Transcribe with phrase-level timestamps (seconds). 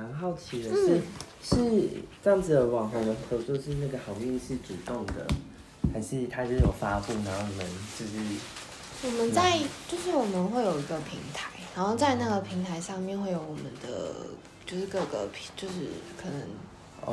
[0.00, 1.02] 蛮好奇的是，嗯、
[1.42, 1.88] 是
[2.24, 5.26] 这样子的网红的合作是那个好运是主动的，
[5.92, 7.66] 还是他就是有发布，然后你们
[7.98, 8.12] 就是
[9.06, 14.14] 我们在就是我们会有一个平台，然后在那个平台上面会有我们的
[14.64, 15.74] 就是各个就是
[16.16, 16.40] 可能。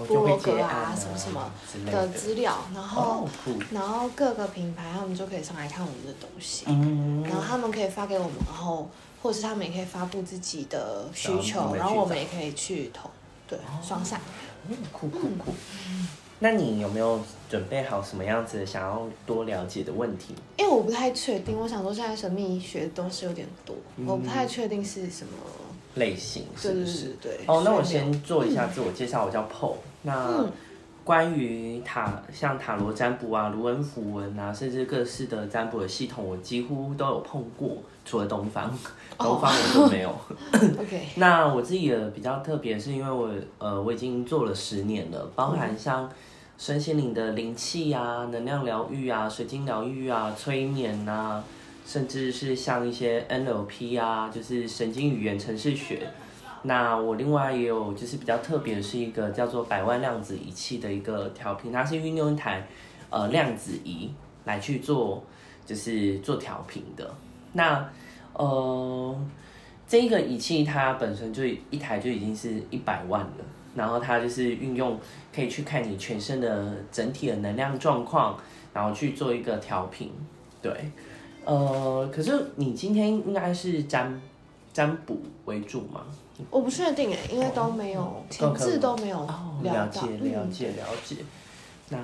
[0.05, 1.49] 部落格啊，什么什么
[1.89, 2.07] 的。
[2.09, 3.25] 资料，然后
[3.71, 6.65] 然后各个品牌他们就可以上来看我们的东西，
[7.23, 8.89] 然后他们可以发给我们，然后
[9.27, 13.09] 或者是他们也可以发布自己的需求，然后我们也可以去投，
[13.45, 14.17] 对，双向。
[14.93, 15.53] 酷酷酷。
[16.39, 17.19] 那你有没有
[17.49, 20.33] 准备好什么样子想要多了解的问题？
[20.55, 25.33] 因为我不太确定，我想说现在神秘学的东西有点多，我不太确定是什么。
[25.95, 27.13] 类型是不是？
[27.21, 27.41] 对。
[27.47, 29.75] 哦，那我先做一下自我介绍，嗯、我叫 Paul。
[30.03, 30.45] 那
[31.07, 38.69] 关于塔，像塔罗占卜啊、卢恩符文啊，甚至各式的占卜的系统，我几乎都有碰过，除了东方，
[39.17, 40.09] 东方我都没有。
[40.09, 40.79] Oh.
[40.83, 41.07] OK。
[41.15, 46.11] 那我自己的比较特别，是因为我呃我已经做了十年了，包含像
[46.57, 51.41] 身心灵的灵气啊、能量疗愈啊、水晶疗愈啊、催眠啊。
[51.85, 56.05] 甚至是像一些 NLP 啊，就是神经语言程式学。
[56.63, 62.67] 那我另外也有，就是比较特别的是一个叫做百万量子仪器的一个调频，它是运用一台
[63.09, 64.09] 呃量子仪
[64.45, 65.23] 来去做，
[65.65, 67.13] 就是做调频的。
[67.53, 67.89] 那
[68.33, 69.15] 呃
[69.87, 74.99] 这个仪器它本身就一台就已经是一百万了，然后它就是运用
[75.33, 78.37] 可以去看你全身的整体的能量状况，
[78.73, 80.11] 然后去做一个调频，
[80.61, 80.71] 对。
[81.45, 84.19] 呃，可是你今天应该是占
[84.77, 86.01] 占卜为主吗？
[86.51, 89.25] 我不确定哎，因为都没有前置都没有
[89.63, 91.15] 了解了解了解。
[91.89, 91.97] 那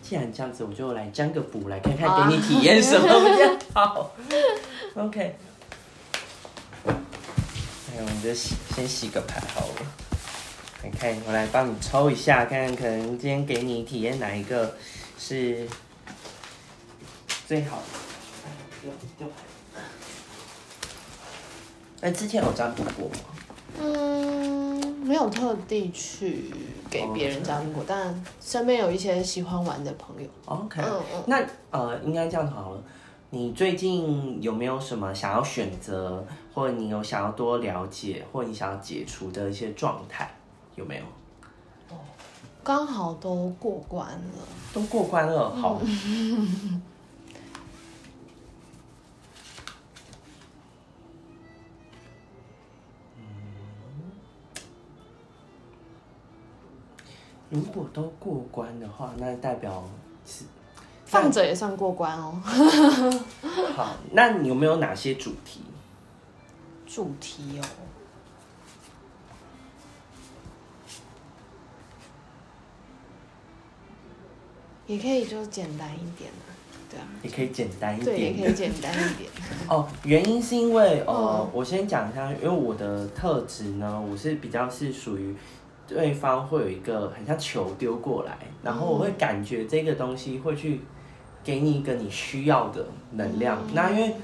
[0.00, 4.12] 既然这样子，我就来占个卜，来看看给你体验什么比较好。
[4.94, 5.34] OK，
[6.86, 6.94] 哎，
[7.96, 9.74] 我们就洗先洗个牌好了。
[10.84, 14.76] 来看，我来帮你抽一下，看看可能今天给你体验哪一个
[15.18, 15.66] 是
[17.48, 18.90] 最好的。
[22.00, 23.14] 那之前有占卜过吗？
[23.80, 26.52] 嗯，没有特地去
[26.90, 30.28] 给别人占卜过.但身边有一些喜欢玩的朋友。
[30.46, 32.82] OK，嗯嗯，那呃，应该这样好了。
[33.30, 40.28] 你最近有没有什么想要选择，或者你有想要多了解，或者你想要解除的一些状态，
[40.74, 41.02] 有没有？
[41.90, 41.98] 哦，
[42.64, 44.48] 刚好都过关了。
[44.72, 45.80] 都过关了，好。
[57.50, 59.82] 如果都过关的话，那代表
[60.24, 60.44] 是
[61.04, 62.40] 放着也算过关哦。
[63.74, 65.60] 好，那你有没有哪些主题？
[66.86, 67.64] 主题哦，
[74.86, 76.46] 也可以就简单一点啊，
[76.88, 79.28] 对啊，也可以简单一点，对，也可以简单一点。
[79.68, 85.34] 哦，原因是因为呃，哦、我先讲一下，因为我的特质呢，我是比较是属于。
[85.90, 90.80] 对方会有一个很像球丢过来，然后我会感觉这个东西会去
[91.42, 93.58] 给你一个你需要的能量。
[93.66, 94.14] 嗯、那因为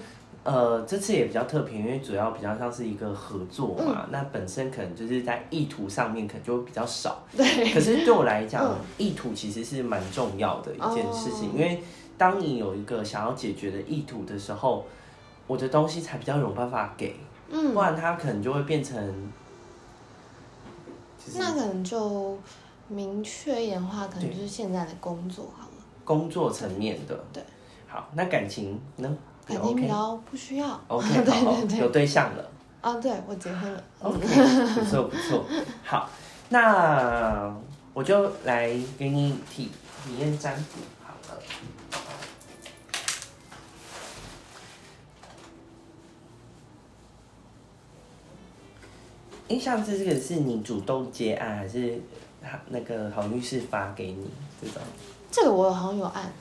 [0.44, 7.18] 呃这次也比较特别，因为主要比较像是一个合作嘛，嗯、那本身可能就是在意图上面可能就会比较少。
[7.36, 7.44] 对。
[7.74, 11.82] 可是对我来讲，嗯、意图其实是蛮重要的一件事情，哦、因为
[12.16, 14.86] 当你有一个想要解决的意图的时候，
[15.48, 17.16] 我的东西才比较有办法给。
[17.50, 17.74] 嗯。
[17.74, 18.96] 不然它可能就会变成。
[21.34, 22.38] 那可能就
[22.88, 25.72] 明确一点的话，可能就是现在的工作好了。
[26.04, 27.42] 工作层面的，对。
[27.88, 29.16] 好，那感情呢？
[29.46, 30.80] 感情比较不需要。
[30.88, 32.50] OK， 对对对，有对象了。
[32.80, 33.82] 啊，对，我结婚了。
[34.00, 34.18] OK，
[34.74, 35.44] 不错不错。
[35.84, 36.08] 好，
[36.50, 37.54] 那
[37.94, 39.70] 我就来给你体
[40.04, 41.40] 体验占卜好了。
[49.48, 52.00] 哎，上次这个是你主动接案，还是
[52.42, 54.26] 他那个好律师发给你
[54.60, 54.82] 这种？
[55.30, 56.32] 这个我好像有按，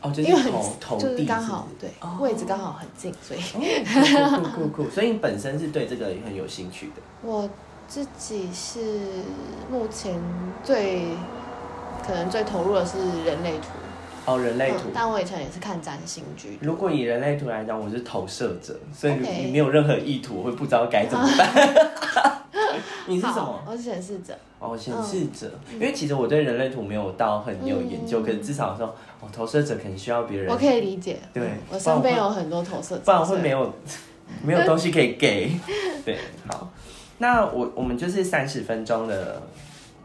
[0.00, 0.32] 哦，就是
[0.80, 1.90] 投投递，刚好对，
[2.20, 3.40] 位置刚好很近，所以
[4.52, 7.02] 酷酷酷，所以你本身是对这个很有兴趣的。
[7.22, 7.48] 我
[7.86, 9.00] 自己是
[9.70, 10.14] 目前
[10.62, 11.02] 最
[12.06, 13.68] 可能最投入的是人类图。
[14.24, 16.58] 哦，人类图，嗯，但我以前也是看占星剧。
[16.60, 22.37] 如果以人类图来讲，我是投射者，所以你没有任何意图，我会不知道该怎么办。
[23.08, 23.62] 你是什么？
[23.66, 24.36] 我是显示者。
[24.60, 28.86] 哦，显示者，嗯、因为其实我对人类图没有到很有研究，嗯、可是至少说，
[29.20, 30.50] 哦，投射者可能需要别人。
[30.50, 31.18] 我可以理解。
[31.32, 33.72] 对，我身边有很多投射者，不然会没有
[34.44, 35.52] 没有东西可以给。
[36.04, 36.18] 对，
[36.48, 36.70] 好，
[37.18, 39.40] 那我我们就是三十分钟的，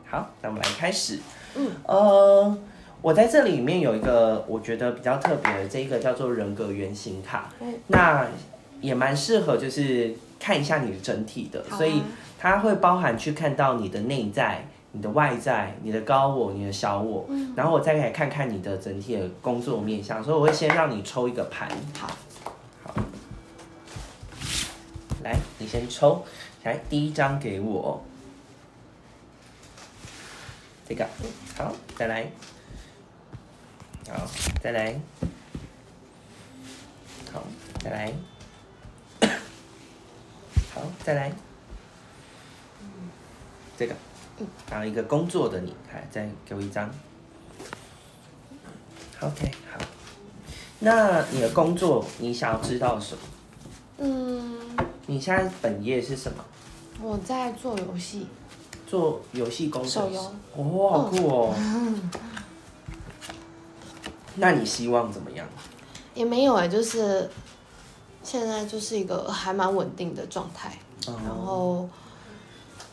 [0.08, 1.20] 好，那我们来开始。
[1.56, 2.58] 嗯，呃，
[3.02, 8.28] 我在这里面有一个我觉得比较特别的，这一个叫做人格原型卡，嗯，那
[8.82, 12.02] 也蛮适合就是看一下你的整体的，啊，所以
[12.44, 14.68] 它会包含去看到你的内在。
[14.95, 21.68] 你的外在、你的高我、你的小我，嗯、然后我再来看看你的整体的工作面向，所以我会先让你抽一个盘。
[21.98, 22.07] 好，
[22.84, 22.94] 好，
[25.24, 26.24] 来，你先抽，
[26.62, 28.04] 来第一张给我，
[30.88, 31.07] 这个，
[31.57, 32.28] 好，再来，
[34.07, 34.28] 好，
[34.62, 35.00] 再来，
[37.34, 37.42] 好，
[37.80, 38.13] 再来，
[40.72, 41.31] 好，再来，
[43.78, 43.96] 这个。
[44.68, 46.90] 还有一个工作的你，来再给我一张。
[49.22, 49.80] OK，好。
[50.80, 53.22] 那你的工作，你想要知道什么？
[54.00, 54.60] 嗯。
[55.06, 56.44] 你现在本业是什么？
[57.02, 58.28] 我在做游戏。
[58.88, 59.90] 做游戏工作。
[59.90, 60.19] 手游。
[60.58, 61.54] 哦，好酷哦。
[61.56, 62.12] 嗯。
[64.36, 65.48] 那你希望怎么样？
[66.16, 67.30] 也没有哎，就是
[68.24, 71.88] 现在就是一个还蛮稳定的状态，嗯、然后。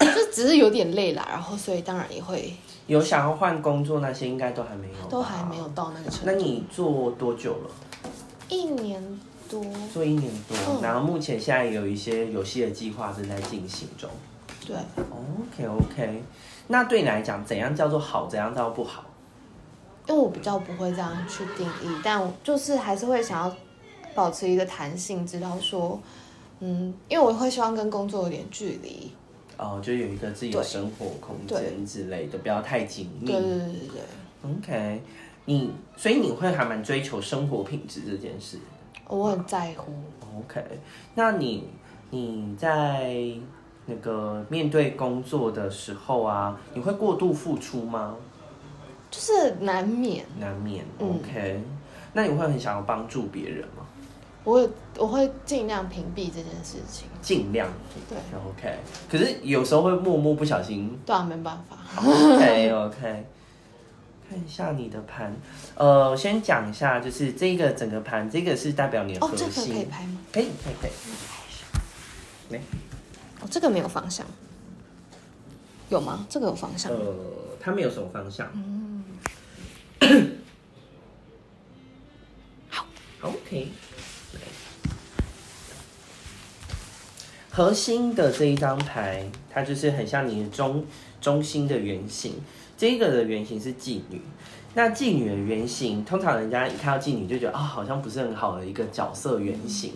[0.00, 2.52] 就只是有点累啦，然后所以当然也会
[2.86, 6.26] 有想要换工作那些，应该都还没有，都还没有到那个程度。
[6.26, 7.70] 那你做多久了？
[8.48, 9.02] 一年
[9.48, 9.62] 多。
[9.92, 14.10] 做一年多，嗯、然后目前现在有一些游戏的计划正在进行中。
[14.66, 14.76] 对。
[14.96, 16.22] OK OK，
[16.68, 19.04] 那对你来讲，怎样叫做好，怎样叫不好？
[20.08, 23.54] 因为我比较不会这样去定义，但我就是还是会想要
[24.14, 26.00] 保持一个弹性，知道说，
[26.58, 29.12] 嗯，因为我会希望跟工作有点距离。
[29.60, 33.26] 哦，就有一个自己的生活空间之类的，不要太紧密。
[33.26, 34.00] 对对对对。
[34.42, 35.02] OK，
[35.44, 38.58] 你所以你会还蛮追求生活品质这件事。
[39.06, 39.92] 我很在乎。
[40.38, 40.64] OK，
[41.14, 41.68] 那你
[42.08, 43.14] 你在
[43.84, 48.16] 那个面对工作的时候啊，你会过度付出吗？
[49.10, 50.24] 就是难免。
[50.38, 50.84] 难免。
[50.98, 51.64] OK，嗯，
[52.14, 53.84] 那你会很想要帮助别人吗？
[54.42, 57.68] 我会我会尽量屏蔽这件事情，尽量
[58.08, 58.16] 对
[58.48, 58.78] ，OK。
[59.10, 61.76] 可是有时候会默默不小心，对啊，没办法。
[62.02, 63.26] OK OK，
[64.28, 65.36] 看一下你的盘，
[65.74, 69.46] 呃，我先讲一下，就是这个整个盘，这个是代表你的核心。
[69.46, 70.18] 哦，这个可以拍吗？
[70.32, 70.90] 可以可以可以。
[72.48, 72.58] 没，
[73.42, 74.24] 哦，这个没有方向，
[75.90, 76.26] 有吗？
[76.30, 76.90] 这个有方向？
[76.90, 77.14] 呃，
[77.60, 78.48] 它没有什么方向。
[78.54, 79.04] 嗯，
[82.70, 82.86] 好
[83.20, 83.68] ，OK。
[87.60, 90.82] 核心的这一张牌，它就是很像你的中
[91.20, 92.32] 中心的原型。
[92.74, 94.18] 这个的原型是妓女。
[94.72, 99.92] 那妓女的原型，通常人家一看到妓女就觉得啊、哦，好像不是很好的一个角色原型。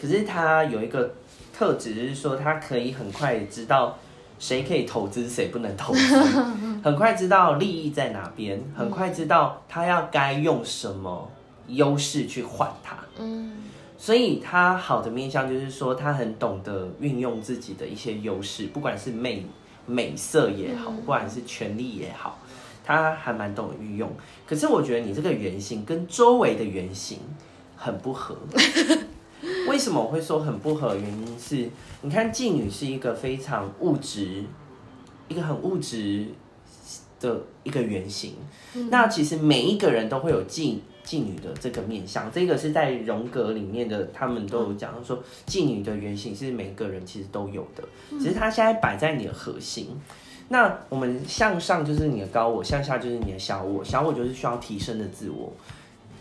[0.00, 1.12] 可是它有一个
[1.52, 3.98] 特质，就是说它可以很快知道
[4.38, 6.00] 谁可以投资，谁不能投资，
[6.84, 11.28] 很快知道利益在哪边，很快知道他要该用什么
[11.66, 12.96] 优势去换它。
[13.18, 13.54] 嗯。
[14.00, 19.44] 所以他好的面向就是说，他很懂得运用自己的一些优势，不管是美
[19.86, 22.38] 美色也好，不管是权力也好，
[22.84, 24.08] 他还蛮懂得运用。
[24.46, 27.18] 可是我觉得你这个原型跟周围的原型
[27.76, 28.36] 很不合。
[29.68, 30.94] 为什么我会说很不合？
[30.94, 31.68] 原因是，
[32.02, 34.44] 你看妓女是一个非常物质，
[35.26, 36.26] 一个很物质
[37.18, 38.34] 的一个原型。
[38.90, 40.78] 那其实每一个人都会有妓。
[41.08, 47.82] 妓女的这个面相，这个是在荣格里面的，他们都有讲说，妓女的原型是每个人其实都有的，
[48.18, 49.98] 只是它现在摆在你的核心。
[50.50, 55.50] 那我们向上就是你的高我，向下就是你的小我，小我就是需要提升的自我，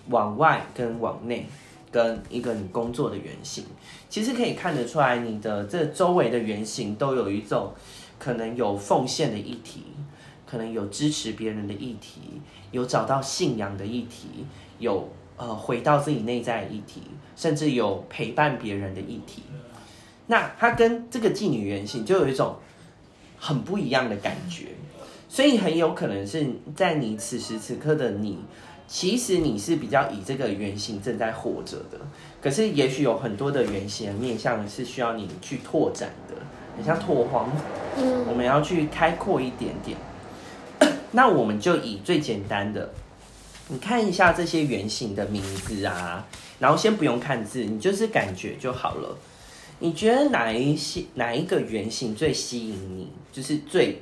[0.08, 1.46] 往外跟往内，
[1.91, 3.65] 跟一个你工作的原型，
[4.08, 7.74] 其实可以看得出来，你的这周围的原型都有一种
[8.17, 9.84] 可能有奉献的议题，
[10.46, 12.22] 可能有支持别人的议题，
[12.72, 14.46] 有找到信仰的议题。
[14.79, 17.03] 有呃，回到自己内在的议题，
[17.36, 19.43] 甚至有陪伴别人的议题，
[20.25, 22.55] 那他跟这个妓女原型就有一种
[23.38, 24.69] 很不一样的感觉，
[25.29, 26.43] 所以很有可能是
[26.75, 28.39] 在你此时此刻的你，
[28.88, 32.00] 其实你是比较以这个原型正在活着的，
[32.41, 36.34] 可是也许有很多的原型的面向是需要你去拓展的，
[36.75, 37.48] 很像拓荒，
[38.27, 39.96] 我们要去开阔一点点，
[41.12, 42.89] 那我们就以最简单的。
[43.69, 46.25] 你看一下这些原型的名字啊，
[46.59, 49.17] 然后先不用看字，你就是感觉就好了。
[49.79, 53.12] 你觉得哪一些哪一个原型最吸引你？
[53.31, 54.01] 就是最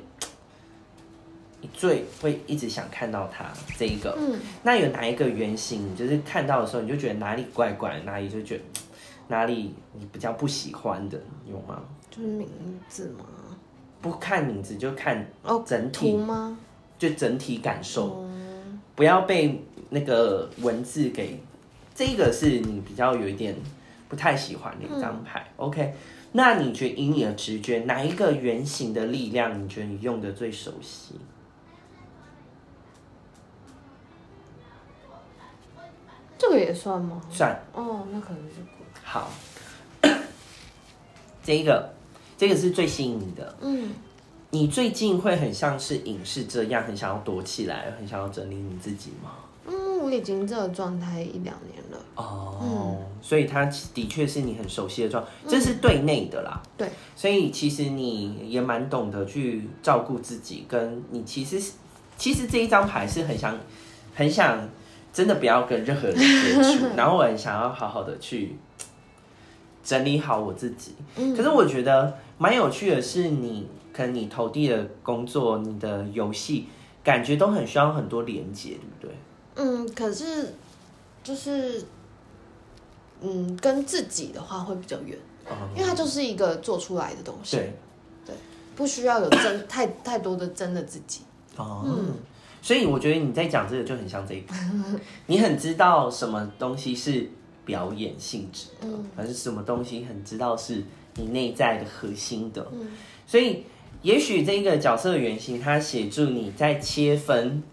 [1.62, 3.46] 你最会一直想看到它
[3.78, 4.16] 这一个。
[4.20, 4.40] 嗯。
[4.64, 8.64] 那有哪一个原型，你就是看到的时候你就觉得哪里怪怪，哪里就觉得
[9.28, 11.20] 哪里你比较不喜欢的，
[11.50, 11.82] 有吗？
[12.12, 12.48] 就是名
[12.88, 13.26] 字吗？
[14.00, 16.56] 不看名字就看哦，整体吗？
[16.98, 18.35] 就整体感受，嗯、
[18.96, 21.40] 不要被那个文字给。
[21.94, 23.56] 这个是你比较有一点
[24.10, 25.48] 不太喜欢的一张牌。
[25.58, 25.94] 嗯、OK，
[26.34, 31.16] 那你觉得以你的直觉，哪一个圆形的力量，你觉得你用的最熟悉？
[36.38, 37.22] 这个也算吗？
[37.32, 37.58] 算。
[37.72, 38.56] 哦，那可能是
[39.02, 39.32] 好。
[41.42, 41.94] 这个，
[42.38, 43.56] 这个是最吸引你的。
[43.62, 43.94] 嗯。
[44.56, 49.32] 你最近会很像是影视这样，很想要躲起来，很想要整理你自己吗？
[49.68, 51.98] 嗯，我已经这个状态一两年了。
[52.16, 52.58] 哦。
[52.62, 56.64] 嗯、所以它的确是你很熟悉的状，这是对内的啦。
[56.78, 56.92] 对、嗯。
[57.18, 61.62] 所以其实你也蛮懂得去照顾自己，跟你其实
[62.16, 63.58] 其实这一张牌是很想
[64.16, 64.66] 很想。
[65.16, 68.54] 真的不要跟任何人接触， 然后我很想要好好的去
[69.86, 70.94] 整理好我自己。
[71.16, 76.68] 嗯，可是我觉得蛮有趣的是，你可能你投递的工作、你的游戏，
[77.04, 79.16] 感觉都很需要很多连接，对不对？
[79.56, 80.54] 嗯，可是
[81.24, 81.86] 就是
[83.22, 85.18] 嗯，跟自己的话会比较远，
[85.50, 87.74] 嗯，因为它就是一个做出来的东西，对
[88.26, 88.36] 对，
[88.76, 91.22] 不需要有真 太太多的真的自己。
[91.56, 92.14] 哦，嗯。
[92.62, 94.54] 所以我觉得你在讲这个就很像这个，
[95.28, 97.30] 你很知道什么东西是
[97.66, 100.84] 表演性质的，还是什么东西很知道是
[101.16, 102.66] 你内在的核心的。
[103.26, 103.64] 所以
[104.02, 107.64] 也许这个角色的原型，它协助你在切分，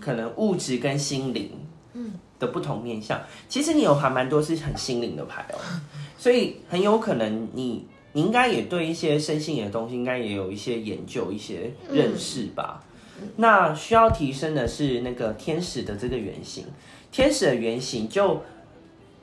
[0.00, 1.50] 可能物质跟心灵，
[2.38, 3.20] 的不同面向。
[3.48, 5.58] 其实你有还蛮多是很心灵的牌哦，
[6.18, 12.84] 所以很有可能你你应该也对一些身心灵的东西，应该也有一些研究、一些认识吧。
[13.36, 16.64] 那需要提升的是那个天使的这个原型，
[17.12, 18.42] 天使的原型就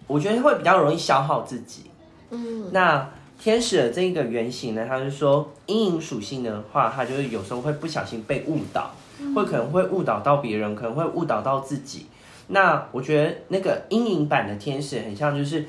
[0.10, 1.84] 我觉得会比较容易消耗自己。
[2.32, 8.92] 嗯，那天使的这一个原型呢，他是说阴影属性的话，他就是有时候会不小心被误导，
[9.34, 12.08] 会可能会误导到别人，可能会误导到自己。
[12.48, 15.66] 那我觉得那个阴影版的天使很像就是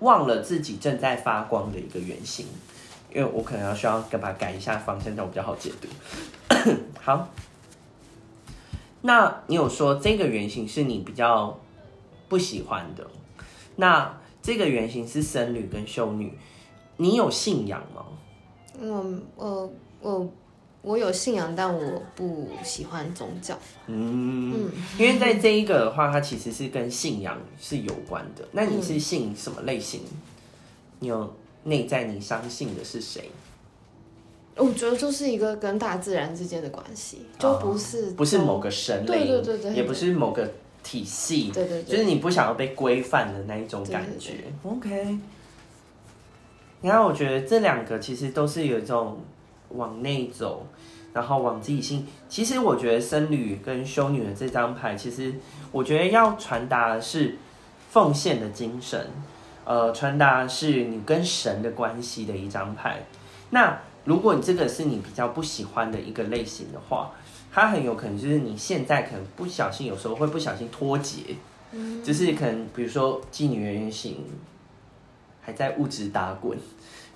[0.00, 2.46] 忘了自己正在发光的一个原型。
[3.14, 5.86] 因为我可能要需要把它改一下方向，这样我比较好解读。
[7.00, 7.28] 好，
[9.02, 11.56] 那你有说这个原型是你比较
[12.28, 13.06] 不喜欢的？
[13.76, 16.36] 那这个原型是僧侣跟修女，
[16.96, 18.04] 你有信仰吗？
[18.80, 20.28] 我我我
[20.82, 23.58] 我有信仰，但我不喜欢宗教。
[23.86, 28.46] 嗯，嗯，因为在这一个的话，它其实是跟信仰是有关的。
[28.52, 30.00] 那你是信什么类型？
[31.00, 31.34] 你有？
[31.66, 33.30] 内在你相信的是谁？
[34.54, 40.46] 我觉得就是一个跟大自然之间的关系，就不是、哦、不是某个神灵，对对对对，也不是某个
[40.84, 44.32] 体系，对对对，就是你不想要被规范的那一种感觉。
[44.32, 45.18] 对对对 OK，
[46.82, 49.20] 你看，我觉得这两个其实都是有一种
[49.70, 50.66] 往内走，
[51.12, 52.06] 然后往自己心。
[52.28, 55.34] 其实我觉得僧侣跟修女的这张牌，其实
[55.72, 57.38] 我觉得要传达的是
[57.90, 59.10] 奉献的精神。
[59.64, 63.02] 呃，传达是你跟神的关系的一张牌。
[63.48, 67.12] 那如果你这个是你比较不喜欢的一个类型的话，
[67.54, 71.36] 它很有可能就是你现在可能不小心，有时候会不小心脱节，
[71.70, 74.24] 嗯，就是可能比如说妓女的原型
[75.40, 76.58] 还在物质打滚，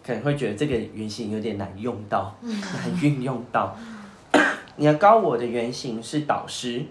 [0.07, 3.77] 可能会觉得这个原型有点难用到，难运用到。
[4.77, 6.85] 你的高我的原型是导师，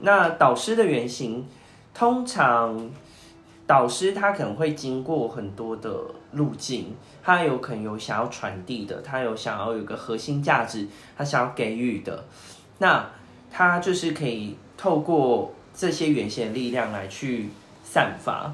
[0.00, 1.48] 那导师的原型
[1.94, 2.90] 通常。
[3.66, 5.96] 导师他可能会经过很多的
[6.32, 6.92] 路径，
[7.22, 12.24] 他有可能有想要传递的，他有想要有个核心价值，他想要给予的，
[12.80, 13.08] 那
[13.50, 17.48] 它就是可以透过这些原型的力量来去
[17.84, 18.52] 散发。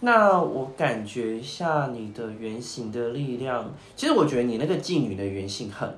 [0.00, 5.96] 那我感觉一下你的原型的力量，其实我觉得你那个妓女的原型很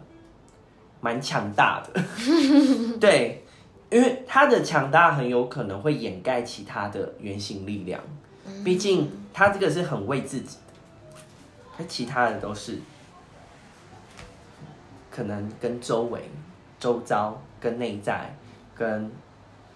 [1.00, 2.02] 蛮强大的，
[2.98, 3.44] 对，
[3.90, 8.00] 因为他的强大很有可能会掩盖其他的原型力量。
[8.64, 10.72] 毕竟他这个是很为自己的，
[11.76, 12.78] 他其他的都是
[15.10, 16.30] 可能跟周围、
[16.78, 18.34] 周遭、跟内在、
[18.74, 19.10] 跟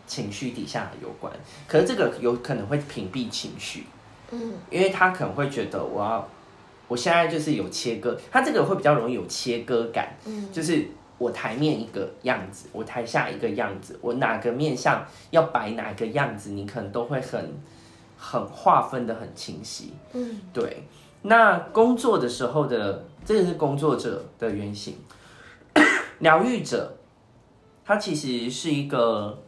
[0.07, 1.33] 情绪底下有关。
[1.67, 3.85] 可是这个有可能会屏蔽情绪，
[4.31, 6.29] 嗯，因为他可能会觉得我要，
[6.89, 10.87] 我现在就是有切割，他这个会比较容易有切割感，嗯，就是
[11.19, 17.53] 我台面一个样子，我台下一个样子，我哪个面向要摆哪个样子，你可能都会很。
[18.25, 20.85] 很划分的很清晰，嗯，对。
[21.23, 24.97] 那工作的时候的，这个是工作者的原型，
[26.21, 26.97] 疗愈者，
[27.93, 29.39] 他其实是一个，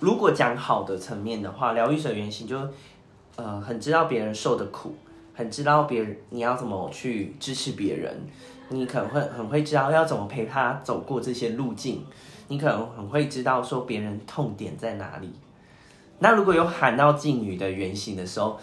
[0.00, 2.58] 如果讲好的层面的话，疗愈者原型就，
[3.36, 4.96] 呃，很知道别人受的苦，
[5.32, 8.20] 很知道别人你要怎么去支持别人，
[8.70, 12.04] 你可能会很会知道要怎么陪他走过这些路径，
[12.48, 15.32] 你可能很会知道说别人痛点在哪里。
[16.18, 18.58] 那如果有喊到妓女的原型的时候，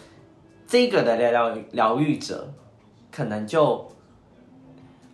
[0.68, 2.54] 这个的疗疗疗愈者
[3.10, 3.90] 可能就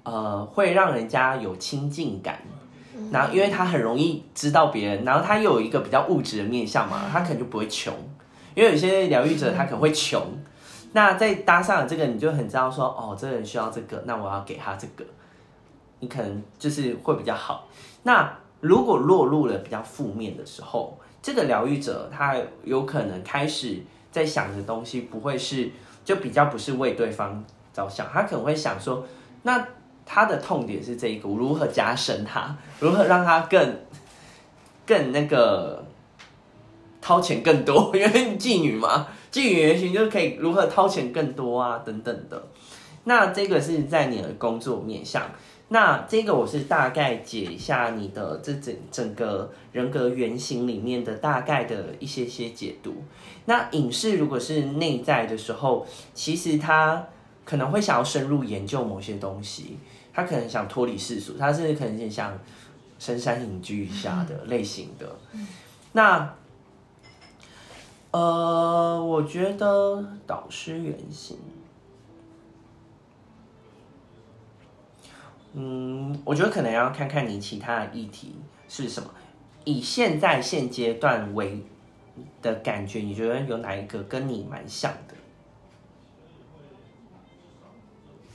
[0.01, 2.41] 呃会让人家有亲近感。
[3.11, 7.93] 然后，因为他很容易知道别人，然后他又有一个比较物质的面相嘛，他可能就不会穷。
[8.55, 10.21] 因为有些疗愈者他可能会穷，
[10.91, 15.03] 那再搭上了这个，你就很知道说，哦，这个人需要这个，那我要给他这个，
[15.99, 17.67] 你可能就是会比较好。
[18.03, 18.31] 那
[18.61, 23.81] 如果落入了比较负面的时候，这个疗愈者他有可能开始
[24.11, 25.71] 在想的东西不会是，
[26.05, 29.03] 就比较不是为对方着想，他可能会想说，
[29.41, 29.67] 那。
[30.05, 33.77] 他的痛点是这一个，如何加深他，如何让他更
[34.85, 35.85] 更那个
[37.01, 42.43] 掏钱更多，因为妓女嘛，妓女原型就是可以如何掏钱更多啊，等等的。
[43.05, 45.23] 那这个是在你的工作面向，
[45.67, 53.03] 那这个我是大概解一下你的这整整个人格原型里面的大概的一些些解读。
[53.45, 57.07] 那影视如果是内在的时候，其实他
[57.43, 59.77] 可能会想要深入研究某些东西。
[60.13, 62.37] 他可能想脱离世俗，他是可能想
[62.99, 65.17] 深山隐居一下的类型的。
[65.33, 65.47] 嗯、
[65.93, 66.35] 那，
[68.11, 71.39] 呃，我觉得导师原型，
[75.53, 78.35] 嗯，我觉得可能要看看你其他的议题
[78.69, 79.09] 是什么。
[79.65, 81.65] 以现在现阶段为
[82.41, 85.15] 的感觉，你觉得有哪一个跟你蛮像的？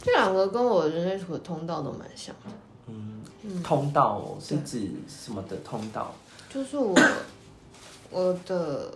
[0.01, 2.51] 这两个跟我人类图的通道都蛮像的。
[2.87, 3.23] 嗯，
[3.63, 6.15] 通道哦，是指什么的通道？
[6.49, 6.95] 就是我
[8.11, 8.91] 我的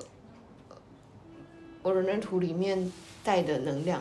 [1.82, 2.90] 我人类图里面
[3.22, 4.00] 带的能量，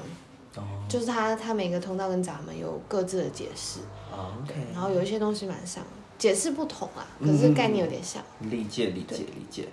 [0.55, 3.81] 哦，就是它它每个通道跟闸门有各自的解释。
[4.11, 4.55] 哦，OK。
[4.73, 5.83] 然后有一些东西蛮像，
[6.17, 8.23] 解释不同啊，可是概念有点像。
[8.39, 9.67] 嗯，理解理解理解。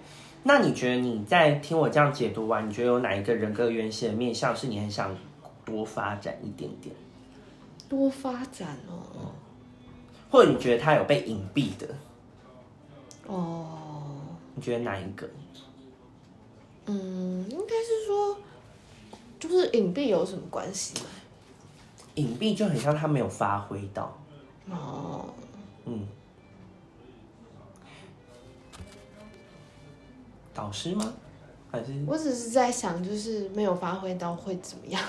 [0.45, 5.15] 那你觉得你在听我这样解读完，你觉得有哪一个人格原型的面向是你很想
[5.65, 6.95] 多发展一点点？
[7.89, 9.33] 多发展哦，嗯，
[10.31, 11.89] 或者你觉得他有被隐蔽的？
[13.27, 14.21] 哦，
[14.55, 15.29] 你觉得哪一个？
[16.87, 18.39] 嗯，应该是说，
[19.39, 20.95] 就是隐蔽有什么关系？
[22.15, 24.19] 隐蔽就很像他没有发挥到。
[24.71, 25.27] 哦，
[25.85, 26.07] 嗯，
[30.53, 31.13] 导师吗？
[31.71, 31.93] 还是？
[32.07, 35.03] 我只是在想，就是没有发挥到会怎么样？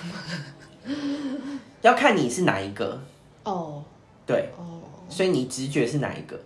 [1.82, 3.02] 要看你是哪一个
[3.44, 3.84] 哦，oh.
[4.26, 6.40] 对哦，所以你直觉是哪一个？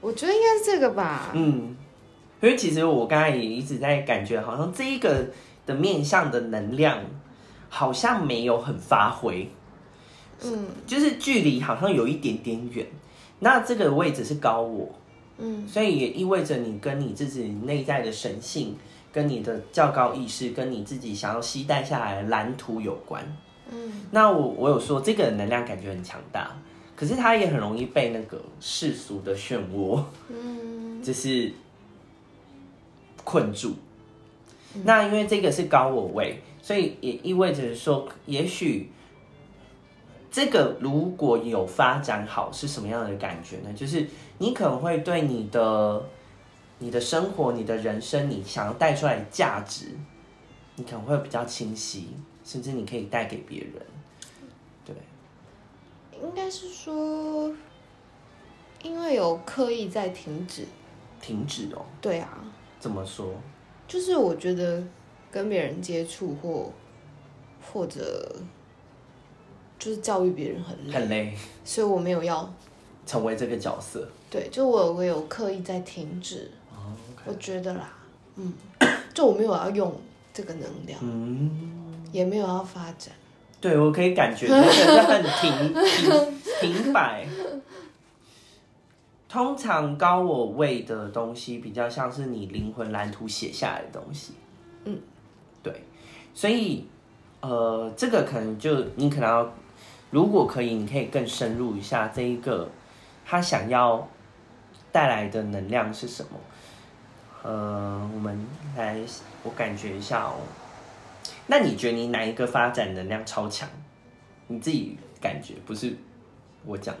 [0.00, 1.30] 我觉得应该是这个吧。
[1.34, 1.76] 嗯，
[2.40, 5.26] 因为其实我刚才也一直在感觉，好像这一个
[5.66, 6.98] 的面向的能量
[7.68, 9.48] 好像没有很发挥，
[10.42, 12.86] 嗯，就是距离好像有一点点远。
[13.38, 14.88] 那这个位置是高我，
[15.38, 18.76] 嗯，所以也意味着你跟你自己内在的神性。
[19.12, 23.22] 跟你的较高意识，跟你自己想要吸带下来的蓝图有关。
[23.70, 26.50] 嗯，那我我有说这个能量感觉很强大，
[26.96, 31.52] 可是它也很容易被那个世俗的漩涡，嗯，就是
[33.22, 33.74] 困住。
[34.84, 38.90] 那因为这个是高我位，所以也意味着说，也许
[40.30, 43.72] 这个如果有发展好，是什么样的感觉呢？
[43.74, 44.06] 就是
[44.38, 46.02] 你可能会对你的。
[46.82, 49.86] 你的生活，你的人生，你想要带出来的价值，
[50.74, 52.08] 你可能会比较清晰，
[52.44, 53.74] 甚至你可以带给别人。
[54.84, 54.96] 对，
[56.20, 57.54] 应该是说，
[58.82, 60.66] 因为有刻意在停止，
[61.20, 61.86] 停止哦。
[62.00, 62.44] 对啊。
[62.80, 63.32] 怎么说？
[63.86, 64.82] 就是我觉得
[65.30, 66.72] 跟别人接触或
[67.62, 68.34] 或者
[69.78, 72.52] 就是教育别人很累，很累，所以我没有要
[73.06, 74.10] 成为这个角色。
[74.28, 76.50] 对，就我我有刻意在停止。
[77.24, 77.88] 我觉得啦，
[78.36, 78.52] 嗯，
[79.14, 79.94] 就我没有要用
[80.32, 83.14] 这个能量，嗯，也没有要发展。
[83.60, 85.74] 对，我可以感觉就是很停
[86.60, 87.26] 停停摆。
[89.28, 94.34] 通常高我位的东西比较像是你灵魂蓝图写下来的东西，
[94.84, 94.98] 嗯，
[95.62, 95.84] 对，
[96.34, 96.86] 所以
[97.40, 99.52] 呃，这个可能就你可能要，
[100.10, 102.68] 如果可以，你可以更深入一下这一个
[103.24, 104.06] 他想要
[104.90, 106.30] 带来的能量是什么。
[107.42, 108.38] 呃，我们
[108.76, 109.00] 来，
[109.42, 110.40] 我感觉一下哦。
[111.46, 113.68] 那你觉得你哪一个发展能量超强？
[114.46, 115.96] 你自己感觉不是
[116.64, 117.00] 我讲的。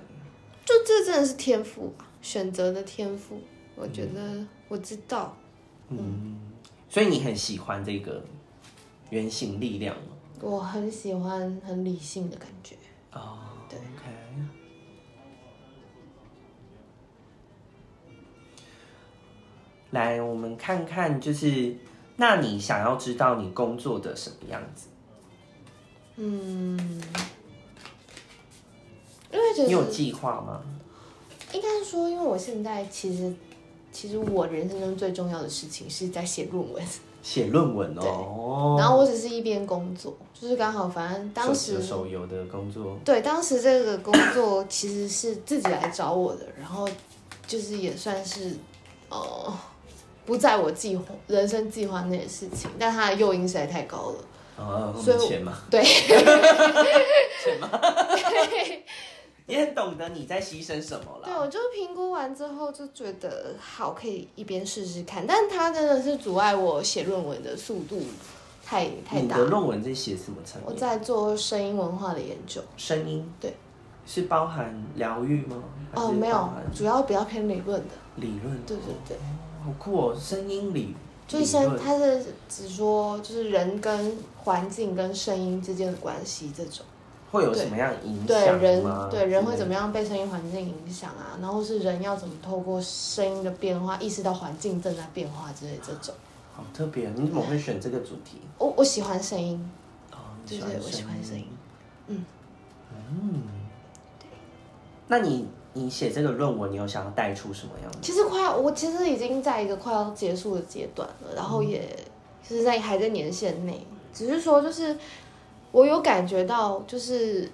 [0.64, 2.06] 就这真的是天赋吧？
[2.20, 3.40] 选择的天赋，
[3.74, 5.36] 我觉得我知道。
[5.88, 6.40] 嗯，嗯，
[6.88, 8.22] 所以你很喜欢这个
[9.10, 10.02] 原型力量吗？
[10.40, 12.74] 我很喜欢很理性的感觉。
[13.12, 13.38] 哦，
[19.92, 21.74] 来，我们看看，就是
[22.16, 24.88] 那你想要知道你工作的什么样子？
[26.16, 26.78] 嗯，
[29.30, 30.62] 因为你有计划吗？
[31.52, 33.34] 应该是说，因为我现在其实，
[33.92, 36.82] 其实我人生中最重要的事情是在写论文。
[37.22, 38.76] 写论文哦。
[38.78, 42.98] 然后我只是一边工作，就是刚好，反正当时手，手游的工作。
[43.04, 46.88] 对，当时这个工作其实是自己来找我的，然后
[47.46, 48.56] 就是也算是
[49.10, 49.52] 呃。
[50.24, 54.16] 不在我计划人生计划内的事情，但它的诱因实在太高了。
[54.58, 58.84] 哦，所以钱嘛， 对， 钱嘛，对，
[59.46, 61.24] 你很懂得你在牺牲什么了。
[61.24, 68.00] 对，我就评估完之后就觉得好，可以一边试试看，但它真的是阻碍我写论文的速度
[68.64, 69.36] 太太大。
[69.36, 70.70] 你的论文在写什么层面？
[70.70, 72.62] 我在做声音文化的研究。
[72.76, 73.56] 声音，对，
[74.06, 75.64] 是包含疗愈吗？
[75.94, 77.94] 哦，没有，主要比较偏理论的。
[78.16, 79.16] 理论，对对对。
[79.64, 80.94] 好酷哦，声音里
[81.28, 86.84] 就是声，它是只说就是人跟环境跟声音之间的关系，这种
[87.30, 88.26] 会有什么样影响？
[88.26, 91.38] 对人，对人会怎么样被声音环境影响啊？
[91.40, 96.14] 然后是人要怎么透过声音的变化意识到环境正在变化之类这种。
[96.54, 98.38] 好特别，你怎么会选这个主题？
[98.58, 99.70] 我我喜欢声音，
[100.10, 101.46] 哦，就是我喜欢声音，
[102.08, 102.24] 嗯
[102.90, 103.42] 嗯，
[104.18, 104.26] 对，
[105.06, 105.46] 那你。
[105.74, 107.98] 你写这个论文，你有想要带出什么样的？
[108.02, 111.96] 其实快要，我其实已经在一个快要结束的阶段了，然后也
[112.46, 114.96] 是在还在年限内，只是说就是
[115.70, 117.48] 我有感觉到，就是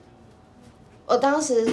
[1.07, 1.65] 我当时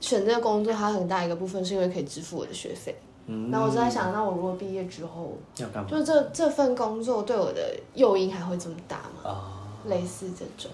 [0.00, 2.94] 选这个工作，它很大一个部分是因为可以支付我的学费。
[3.26, 5.90] 嗯，那我就在想，那我如果毕业之后要干嘛？
[5.90, 9.30] 就是这这份工作对我的诱因还会这么大吗？
[9.30, 10.70] 啊，类似这种。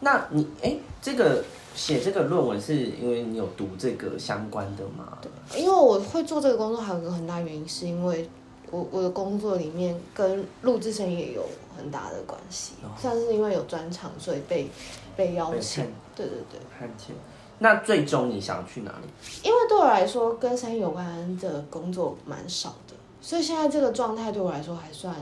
[0.00, 1.44] 那你哎，这个。
[1.72, 5.16] 写这个论文是因为你有读这个相关的吗？
[5.22, 8.28] 对，因为我会做这个工作，还有一个很大原因，是因为
[8.72, 11.46] 我我的工作里面跟录制声音也有
[11.78, 14.68] 很大的关系，像是因为有专长，所以被
[15.16, 15.84] 被邀请。
[16.16, 17.14] 对对对，看见。
[17.60, 19.06] 那最终你想要去哪里？
[19.44, 25.14] 因为对我来说，跟声音有关的工作蛮少的，所以现在这个状态对我来说还算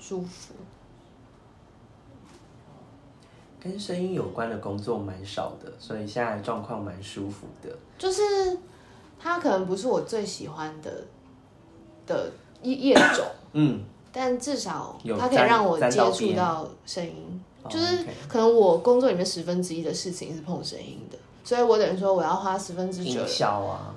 [0.00, 0.52] 舒服。
[3.62, 7.70] 跟声音有关的工作蛮少的，所以现在状况蛮舒服的。
[7.96, 8.58] 就是
[9.20, 11.04] 它可能不是我最喜欢的
[12.04, 17.40] 的业业种，嗯，但至少它可以让我接触到声音。
[17.68, 23.20] 就是可能我工作里面十分之一的事情是碰声音的，所以我等于说我要花十分之九。
[23.20, 23.94] 音效啊，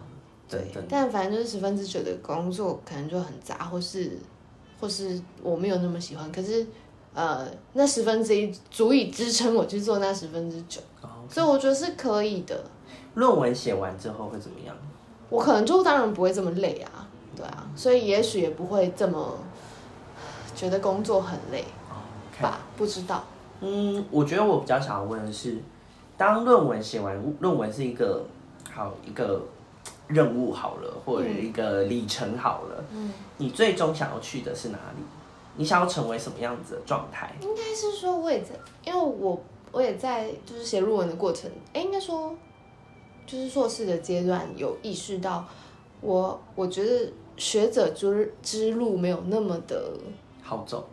[0.48, 0.68] 对。
[0.88, 4.20] 但反正就是十分之九的工作可能就很杂，或是
[4.80, 6.68] 或是我没有那么喜欢，可是。
[7.16, 10.80] 呃，那十分之一足以支撑我去做那十分之九.
[11.28, 12.64] 所以我觉得是可以的。
[13.16, 14.76] 论文写完之后会怎么样？
[15.30, 19.34] 我可能就当然不会这么累啊，对啊，所以也许也不会这么
[20.54, 21.64] 觉得工作很累.
[22.42, 22.60] 吧？
[22.76, 23.24] 不知道。
[23.62, 25.58] 嗯，我觉得我比较想要问的是，
[26.18, 28.26] 当论文写完，论文是一个
[28.70, 29.42] 好一个
[30.08, 35.04] 任务好了，或者一个里程好了，嗯，你最终想要去的是哪里？
[35.58, 37.34] 你想要成为什么样子的状态？
[37.42, 38.50] 应该是说，我也在，
[38.84, 39.42] 因为我
[39.72, 41.50] 我也在，就是写论文的过程。
[41.74, 42.34] 哎，应该说，
[43.26, 45.46] 就是硕士的阶段有意识到
[46.02, 49.94] 我，我我觉得学者之之路没有那么的
[50.44, 50.88] 好走，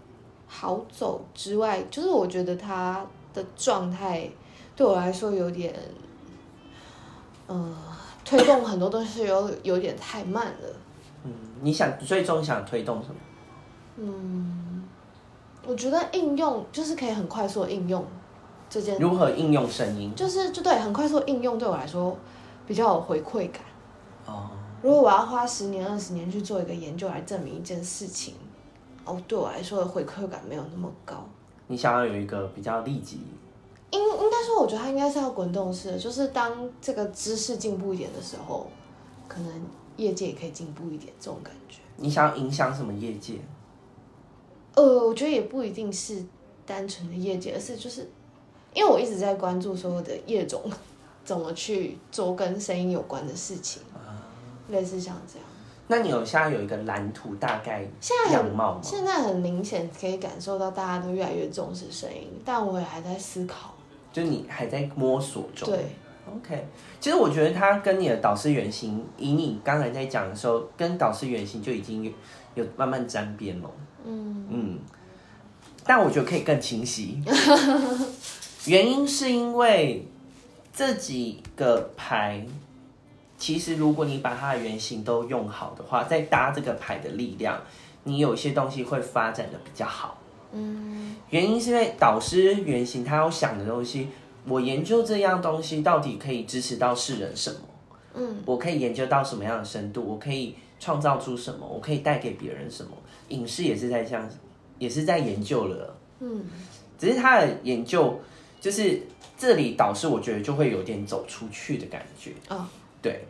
[0.46, 4.30] 好走之外，就是我觉得他的状态
[4.76, 5.74] 对我来说有点，
[7.46, 7.76] 呃，
[8.24, 10.68] 推动很多东西有有点太慢了。
[11.24, 13.14] 嗯，你想最终想推动什么？
[13.96, 14.82] 嗯，
[15.66, 18.04] 我觉得应用就是可以很快速的应用
[18.68, 18.98] 这件。
[18.98, 20.14] 如何应用声音？
[20.14, 22.16] 就是就对，很快速的应用对我来说
[22.66, 23.62] 比较有回馈感。
[24.26, 24.50] 哦。
[24.82, 28.34] 如果我要花十年、二十年去做一个研究来证明一件事情，
[29.04, 31.24] 哦，对我来说的回馈感没有那么高。
[31.68, 33.20] 你想要有一个比较立即？
[33.90, 38.66] 应应该说，我觉得它应该是要滚动式的，就是当这个知识进步一点的时候，
[39.28, 39.52] 可能
[39.96, 41.78] 业界也可以进步一点，这种感觉。
[41.96, 43.34] 你想要影响什么业界？
[44.74, 46.24] 呃，我觉得也不一定是
[46.64, 48.08] 单纯的业界，而是就是，
[48.74, 50.62] 因为我一直在关注所有的业种
[51.24, 53.82] 怎么去做跟声音有关的事情，
[54.68, 55.46] 类似像这样。
[55.88, 57.86] 那你有现在有一个蓝图，大概
[58.32, 58.80] 样貌吗？
[58.82, 63.74] 现在很明显可以感受到大家都越来越重视声音，但我也还在思考，
[64.10, 65.68] 就你还在摸索中。
[65.68, 65.84] 对
[66.34, 66.66] ，OK。
[66.98, 72.14] 其实我觉得他跟你的导师原型，以你刚才在讲的时候，跟导师原型就已经
[72.54, 73.70] 有有慢慢沾边了。
[74.04, 74.78] 嗯嗯，
[75.84, 77.22] 但我觉得可以更清晰。
[78.66, 80.06] 原因是因为
[80.72, 82.44] 这几个牌，
[83.36, 87.60] 其实如果你把它的原型都用好的话，再搭这个牌的力量，
[88.04, 90.18] 你有些东西会发展的比较好。
[90.52, 94.08] 嗯，原因是因为导师原型他要想的东西，
[94.46, 97.56] 我研究这样东西到底可以支持到世人什么？
[98.14, 100.04] 嗯，我可以研究到什么样的深度？
[100.04, 101.64] 我可以创造出什么？
[101.64, 102.90] 我可以带给别人什么？
[103.28, 104.28] 影视也是在这样，
[104.80, 105.96] 也是在研究了。
[106.18, 106.44] 嗯，
[106.98, 108.20] 只是他的研究
[108.60, 109.00] 就是
[109.38, 112.32] 这里导师，我觉得就会有点走出去的感觉。
[112.48, 112.66] 哦，
[113.00, 113.24] 对。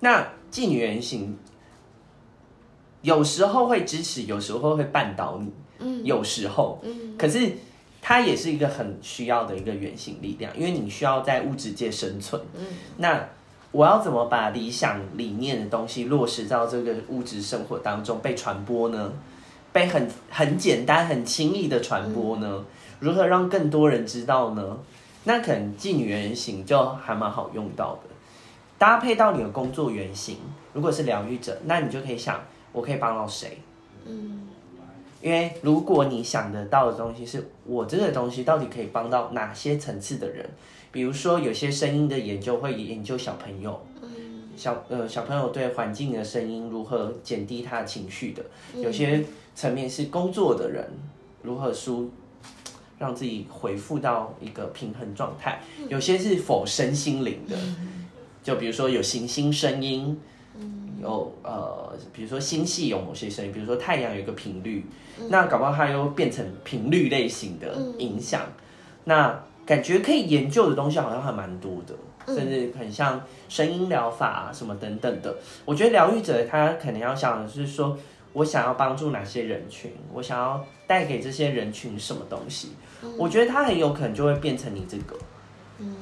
[0.00, 1.34] 那妓女原型
[3.00, 5.50] 有时候会支持，有时候会绊倒你。
[5.78, 6.78] 嗯，有时候。
[6.82, 7.52] 嗯，可是
[8.02, 12.42] 它也是一个很需要的一个原型力量，因为你需要在物质界生存。
[12.54, 12.66] 嗯，
[12.98, 13.26] 那。
[13.70, 19.12] 我要怎么把理想理念的东西落实到这个物质生活当中被传播呢？
[19.70, 22.64] 被很很简单、很轻易的传播呢？
[22.98, 24.78] 如何让更多人知道呢？
[25.24, 28.08] 那可能妓女原型就还蛮好用到的，
[28.78, 30.38] 搭配到你的工作原型。
[30.72, 32.40] 如果是疗愈者，那你就可以想，
[32.72, 33.58] 我可以帮到谁？
[34.06, 34.48] 嗯，
[35.20, 40.48] 因为如果你想得到的东西是我这个东西到底可以帮到哪些层次的人？
[40.90, 43.78] 比如说，有些声音的研究会研究小朋友，
[44.56, 48.42] 小呃小朋友对环境的声音如何减低他的情绪的；
[48.74, 49.22] 有些
[49.54, 50.88] 层面是工作的人
[51.42, 52.10] 如何舒
[52.98, 57.56] 让自己恢复到一个平衡状态；有些是否身心灵的，
[58.42, 60.18] 就比如说有行星声音，
[61.02, 64.86] 有呃比如说星系有某些声音，比如说太阳有一个频率，
[65.28, 68.50] 那搞不好它又变成频率类型的影响，
[69.04, 69.44] 那。
[69.68, 71.94] 感觉可以研究的东西好像还蛮多的，
[72.34, 75.36] 甚至很像声音疗法啊什么等等的。
[75.66, 77.94] 我觉得疗愈者他可能要想的是说，
[78.32, 82.70] 我想要帮助哪些人群，我想要带给这些人群什么东西。
[83.18, 85.14] 我觉得他很有可能就会变成你这个，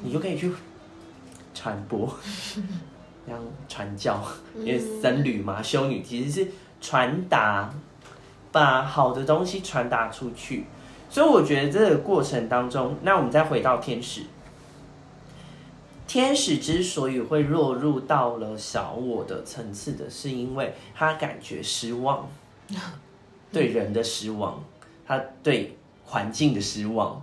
[0.01, 0.49] 你就可以去
[1.53, 2.07] 传播，
[3.27, 4.23] 像传教，
[4.59, 6.47] 因为僧侣嘛，修女其实是
[6.79, 7.69] 传达，
[8.49, 10.63] 把好的东西传达出去。
[11.09, 14.21] 所以我觉得这个过程当中，那我们再回到天使，
[16.05, 22.29] 天使之所以会落入到了小我的层次的，是因为他感觉失望，
[23.51, 24.61] 对人的失望，
[25.07, 27.21] 他对环境的失望，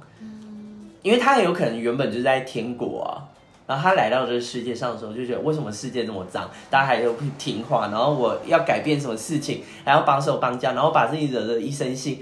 [1.03, 3.29] 因为他很有可能原本就在天国啊，
[3.67, 12.17] 然后他来到这个世界上的时候，就觉得为什么世界这么脏，大家还都不听话，然后我要改变什么事情，还要绑手绑脚，然后把自己惹得一身腥。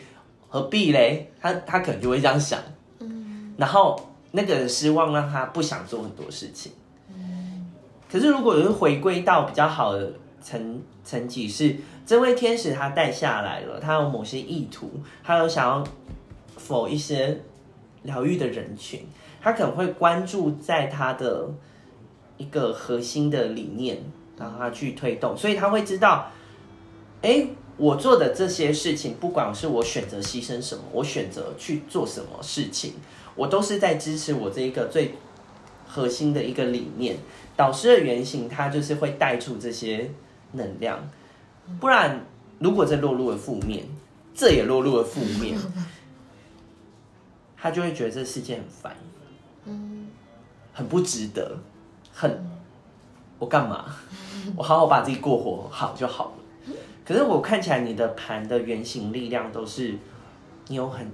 [0.52, 1.32] 何必嘞？
[1.40, 2.60] 他他可能就会这样想，
[2.98, 3.98] 嗯，然后
[4.32, 6.72] 那个失望让他不想做很多事情，
[7.08, 7.70] 嗯。
[8.10, 10.12] 可是如果有回归到比较好的
[10.42, 14.90] 层层级，是这位天使他带下来了，他有某些意图，
[15.24, 15.82] 他有想要
[16.58, 17.40] 否一些
[18.02, 19.06] 疗愈的人群，
[19.40, 21.48] 他可能会关注在他的
[22.36, 23.96] 一个核心的理念，
[24.36, 26.30] 然后他去推动，所以他会知道，
[27.22, 27.46] 哎。
[27.82, 32.94] 我做的这些事情，不管是我选择牺牲什么，我选择去做什么事情，
[33.34, 35.16] 我都是在支持我这一个最
[35.88, 37.16] 核心的一个理念。
[37.56, 40.08] 导师的原型，他就是会带出这些
[40.52, 41.10] 能量。
[41.80, 42.24] 不然，
[42.60, 43.84] 如果这落入了负面，
[44.32, 45.58] 这也落入了负面，
[47.56, 48.96] 他就会觉得这世界很烦，
[50.72, 51.58] 很不值得，
[52.12, 52.46] 很
[53.40, 53.86] 我干嘛？
[54.56, 56.41] 我好好把自己过活好就好了。
[57.04, 59.98] 可是我看起来你的盘的原型力量都是
[60.68, 61.10] 你有很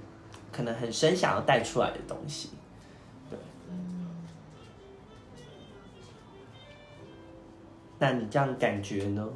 [0.53, 2.51] 可能很深想要带出来的东西，
[3.31, 3.39] 对。
[7.99, 9.27] 那你这样感觉呢？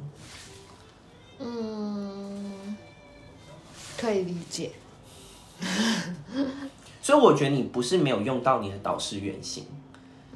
[1.39, 2.77] 嗯，
[3.97, 4.71] 可以理解。
[7.01, 9.65] 所以我觉得你不是没有用到你的导师原型。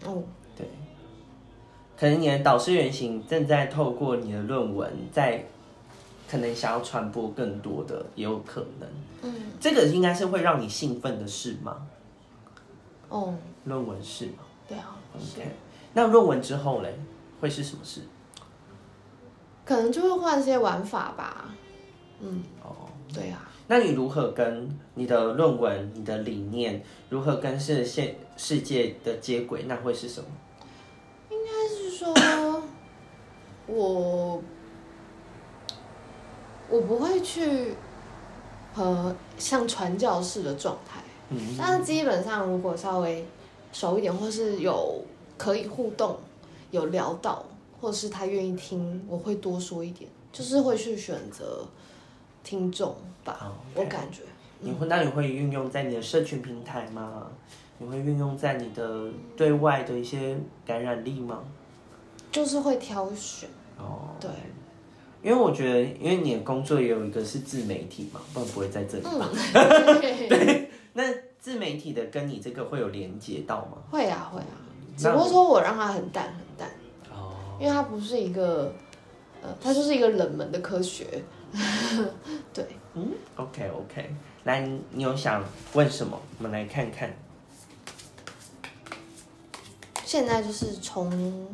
[0.04, 0.24] 哦，
[0.58, 0.68] 对。
[1.96, 5.46] 可能你的导师原型正在透过你的论文在。
[6.30, 8.90] 可能想要传播更多的也有可能，
[9.22, 11.88] 嗯，这个应该是会让你兴奋的事吗？
[13.10, 14.44] 哦，论文是吗？
[14.68, 15.50] 对啊，OK。
[15.94, 16.94] 那论文之后嘞，
[17.40, 18.02] 会是什么事？
[19.64, 21.54] 可能就会换一些玩法吧。
[22.20, 23.50] 嗯，哦，对啊。
[23.70, 29.64] 那你如何跟你的论文、你的理念如何跟世现世界的接轨？
[29.64, 30.28] 那会是什么？
[31.30, 32.64] 应该是说，
[33.68, 34.42] 我。
[36.70, 37.74] 我不会去
[38.74, 43.26] 和像传教士的状态，嗯，但是基本上如果稍微
[43.72, 45.04] 熟一点，或是有
[45.38, 46.18] 可以互动，
[46.72, 47.46] 有聊到，
[47.80, 51.66] 或是他愿意听，我会多说一点，就是会去选择
[52.44, 54.22] 听众吧.我感觉。
[54.60, 57.28] 你会那你会运用在你的社群平台吗？
[57.78, 61.44] 你会运用在你的对外的一些感染力吗？
[62.32, 64.30] 就是会挑选哦，对，
[65.28, 69.30] 因为我觉得，因为你的工作也有一个是自媒体嘛，不然不会在这里吧？
[69.54, 71.04] 嗯、对，那
[71.38, 73.78] 自媒体的跟你这个会有连接到吗？
[73.92, 74.48] 会啊，会啊，
[74.98, 76.70] 只不过说我让它很淡很淡
[77.12, 78.74] 哦，因为它不是一个，
[79.42, 81.22] 呃，它就是一个冷门的科学，
[82.54, 84.10] 对，嗯，OK OK，
[84.46, 84.62] 来，
[84.92, 86.18] 你有想问什么？
[86.38, 87.14] 我们来看看。
[90.06, 91.50] 现在就是从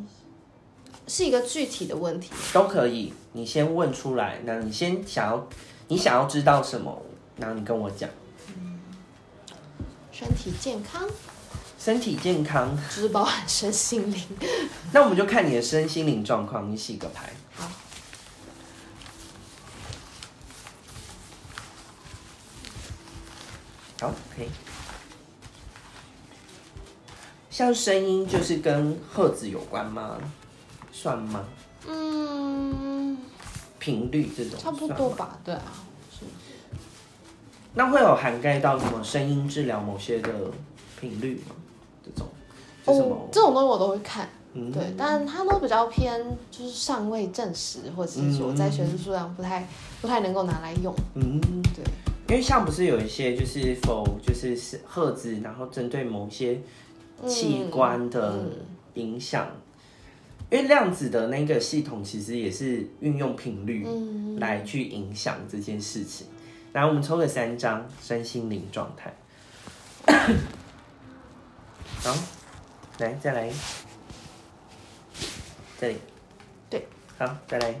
[1.08, 3.12] 是一个具体的问题，都可以。
[3.36, 5.48] 你先问出来，那你先想要，
[5.88, 7.02] 你想要知道什么？
[7.36, 8.08] 然后你跟我讲。
[8.56, 8.78] 嗯，
[10.12, 11.02] 身体健康，
[11.76, 14.22] 身体健康，就是包含身心灵。
[14.94, 17.32] 那我们就看你的身心灵状况，你洗个牌。
[17.56, 17.68] 好。
[24.00, 24.48] 好，可以。
[27.50, 30.18] 像声音就是跟赫兹有关吗？
[30.92, 31.44] 算吗？
[31.88, 33.18] 嗯，
[33.78, 35.62] 频率这种差不多吧，对啊，
[36.10, 36.24] 是。
[37.74, 40.30] 那会有涵盖到什么声音治疗某些的
[41.00, 41.54] 频率吗？
[42.04, 42.28] 这种？
[42.86, 49.68] 哦，这种东西我都会看，嗯、对，但它都比较偏，就是尚未证实，或者是说在学术数量不太
[50.00, 50.94] 不太能够拿来用。
[51.14, 51.40] 嗯，
[51.74, 51.84] 对，
[52.28, 56.60] 因为像不是有一些就是否就是赫兹，然后针对某些。
[57.28, 58.34] 器官的
[58.94, 59.73] 影响，嗯嗯，
[60.50, 63.86] 因为量子的那个系统其实也是运用频率
[64.38, 66.26] 来去影响这件事情。
[66.72, 69.14] 来，我们抽个三张身心灵状态。
[72.02, 72.14] 好，
[72.98, 73.50] 来再来，
[75.80, 75.96] 这里，
[76.68, 77.74] 对，好，再来，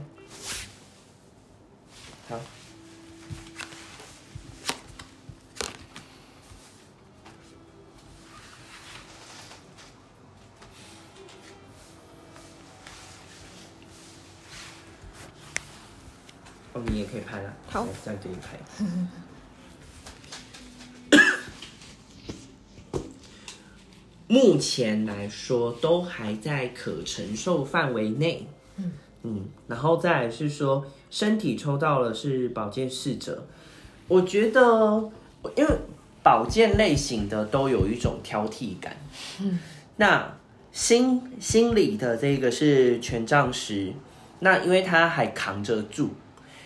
[16.74, 17.52] 哦，你也可以拍了。
[17.68, 18.58] 好，再给你拍。
[24.26, 28.46] 目前来说，都还在可承受范围内。
[28.76, 33.46] 嗯嗯，然后再来是说，身体抽到了是保健侍者。
[34.08, 35.10] 我觉得，
[35.56, 35.78] 因为
[36.22, 38.96] 保健类型的都有一种挑剔感。
[39.40, 39.60] 嗯，
[39.96, 40.36] 那
[40.72, 43.92] 心心理的这个是权杖十，
[44.40, 46.10] 那因为他还扛着住。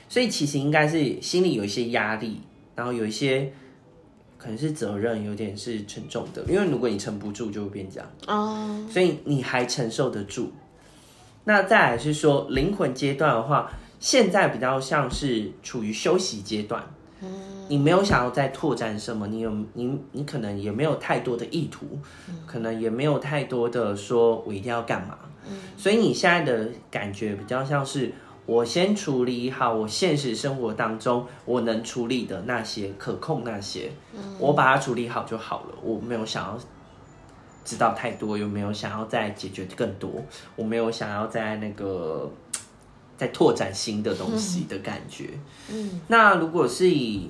[0.09, 2.40] 所以其实应该是心里有一些压力，
[2.75, 3.53] 然后有一些
[4.38, 6.42] 可能是责任，有点是沉重的。
[6.49, 8.11] 因为如果你撑不住，就会变这样。
[8.27, 8.87] 哦。
[8.90, 10.51] 所以你还承受得住。
[11.44, 16.83] 那再来是说灵魂阶段的话，现在比较像是处于休息阶段。
[17.21, 17.29] 嗯。
[17.68, 21.87] 你没有想要再拓展什么，你有你你可能也没有太多的意图，
[22.47, 25.18] 可能也没有太多的说我一定要干嘛。
[25.47, 25.59] 嗯。
[25.77, 28.11] 所以你现在的感觉比较像是。
[28.48, 33.92] 我先处理好我现实生活当中我能处理的那些可控那些，
[34.38, 35.74] 我把它处理好就好了。
[35.82, 36.58] 我没有想要
[37.62, 40.11] 知道太多，又没有想要再解决更多，
[40.56, 42.32] 我没有想要在那个
[43.18, 45.28] 再拓展新的东西的感觉。
[45.68, 47.28] 嗯，那如果是以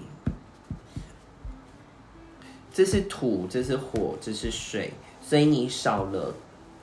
[2.72, 6.32] 这是土，这是火，这是水，所以你少了，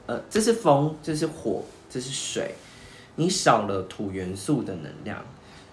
[0.07, 2.53] 呃，这是风，这是火，这是水。
[3.15, 5.23] 你少了土元素的能量，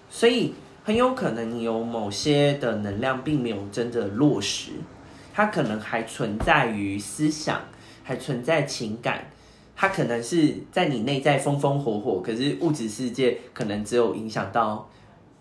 [0.09, 0.53] 所以
[0.83, 4.71] 很有可能你有某些的能量并没有真的落实，
[5.33, 7.61] 它可能还存在于思想，
[8.03, 9.29] 还存在情感，
[9.75, 14.89] 它可能是在你内在风风火火，可是物质世界可能只有影响到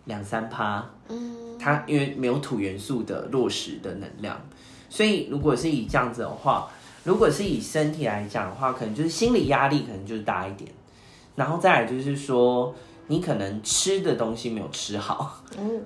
[0.07, 4.41] 两三趴，嗯，它因为没有土元素的落实的能量，
[4.89, 6.69] 所以如果是以这样子的话，
[7.05, 10.69] 如果是以身体来讲的话，可能就是心理压力可能就是大一点。
[11.35, 12.75] 然后再来就是说，
[13.07, 15.83] 你可能吃的东西没有吃好，嗯，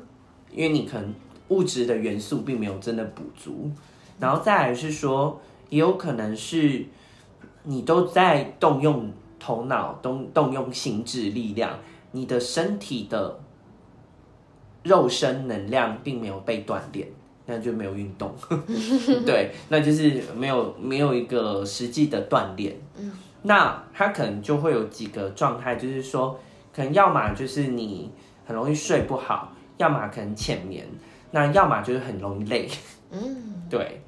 [0.52, 1.14] 因为你可能
[1.48, 3.70] 物质的元素并没有真的补足。
[4.18, 6.84] 然后再来是说，也有可能是
[7.64, 11.78] 你都在动用头脑，动动用心智力量，
[12.12, 13.38] 你的身体的
[14.82, 17.06] 肉身能量并没有被锻炼，
[17.44, 18.34] 那就没有运动，
[19.24, 23.12] 对，那就是没有没有一个实际的锻炼，嗯。
[23.48, 26.36] 那他可能就会有几个状态，就是说，
[26.74, 28.10] 可能要么就是你
[28.44, 30.84] 很容易睡不好，要么可能浅眠，
[31.30, 32.68] 那要么就是很容易累。
[33.12, 34.02] 嗯，对，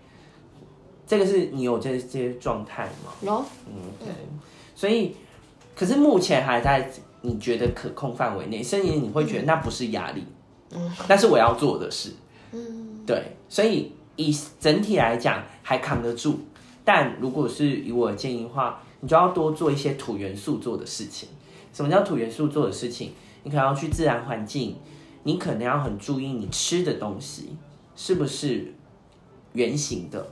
[1.07, 3.13] 这个是你有这些状态吗？
[3.21, 3.45] 有。
[3.69, 4.09] 嗯，对。
[4.75, 5.15] 所以，
[5.77, 10.27] 可是目前还在你觉得可控范围内，甚至你会觉得那不是压力。
[10.73, 10.93] 嗯。
[11.07, 12.13] 但是我要做的事。
[12.51, 13.05] 嗯。
[13.07, 16.41] 对，所以以整体来讲还扛得住。
[16.85, 21.29] 但如果是以我的建议的话，你就要多做一些土元素做的事情。
[21.73, 23.11] 什么叫土元素做的事情？
[23.45, 24.77] 你可能要去自然环境，
[25.23, 27.57] 你可能要很注意你吃的东西
[27.95, 28.75] 是不是
[29.53, 30.27] 圆形的，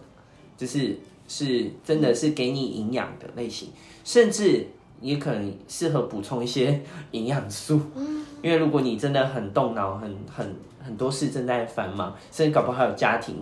[0.56, 0.98] 就是
[1.28, 3.70] 是真的是给你营养的类型，
[4.04, 4.66] 甚至
[5.00, 7.80] 也可能适合补充一些 营养素。
[8.42, 10.54] 因为如果你真的很动脑，很很
[10.84, 13.36] 很多事正在繁忙，甚至搞不好还有家庭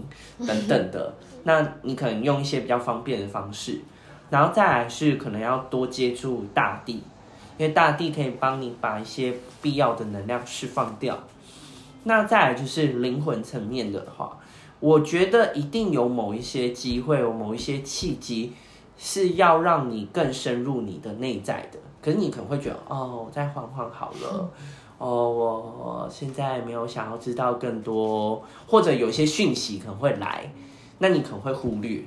[0.46, 1.14] 等等的，
[1.44, 3.80] 那你可能用一些比较方便的方式，
[4.34, 7.04] 然后再来是可能要多接触大地。
[7.56, 9.32] 因为大地可以帮你把一些
[9.62, 11.16] 必要的能量释放掉。
[12.02, 14.36] 那再来就是灵魂层面的话，
[14.80, 18.52] 我觉得一定有某一些机会，有某一些契机，
[18.98, 21.78] 是要让你更深入你的内在的。
[22.02, 24.50] 可是你可能会觉得，哦，再缓缓好了。
[24.98, 30.52] 哦，我现在没有想要知道更多，或者有些讯息可能会来，
[30.98, 32.02] 那你可能会忽略。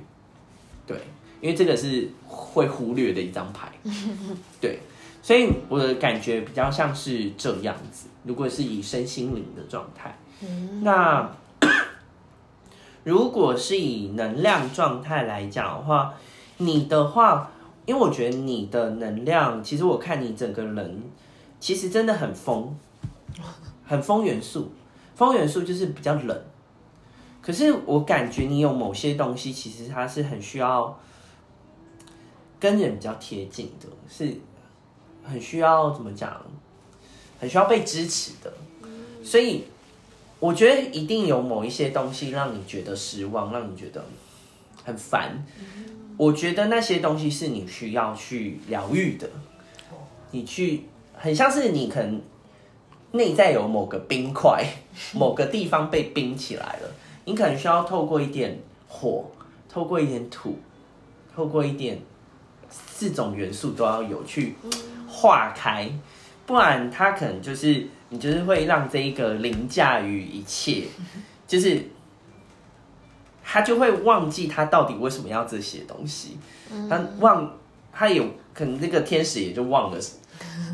[0.86, 0.98] 对，
[1.40, 3.70] 因为这个是会忽略的一张牌。
[4.60, 4.80] 对。
[5.20, 10.16] 所以我的感觉比较像是这样子，如果是以身心灵的状态，
[10.80, 11.30] 那
[13.04, 16.14] 如果是以能量状态来讲的话，
[16.58, 17.50] 你的话，
[17.84, 21.02] 因为我觉得你的能量，其实我看你整个人，
[21.60, 22.74] 其实真的很风，
[23.84, 24.72] 很风元素，
[25.14, 26.42] 风元素就是比较冷，
[27.42, 30.98] 可是我感觉你有某些东西，其实它是很需要
[32.60, 34.36] 跟人比较贴近的，是。
[35.24, 36.40] 很需要怎么讲？
[37.38, 38.50] 很需要被支持的，
[39.22, 39.64] 所以
[40.40, 44.04] 我觉得一定有某一些东西让你觉得失望，让你觉得
[44.84, 45.44] 很烦。
[46.16, 49.28] 我觉得那些东西是你需要去疗愈的。
[50.30, 50.84] 你去
[51.14, 52.20] 很像是你可能
[53.12, 54.64] 内在有某个冰块，
[55.14, 56.90] 某个地方被冰起来了，
[57.26, 59.30] 你可能需要透过一点火，
[59.68, 60.58] 透过一点土，
[61.36, 62.00] 透过一点
[62.70, 64.54] 四种元素都要有去。
[65.10, 65.90] 化开，
[66.46, 70.84] 不然他可能就是你，就是会让这一个凌驾于一切，
[71.46, 71.82] 就是
[73.42, 76.38] 他就会忘记他到底为什么要这些东西，
[76.88, 77.52] 他忘，
[77.92, 79.98] 他有可能这个天使也就忘了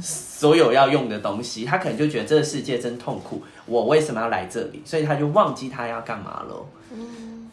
[0.02, 4.82] 所有要用的东西，他可能就觉得这个世界真痛苦，我为什么要来这里？
[4.84, 6.66] 所以他就忘记他要干嘛了。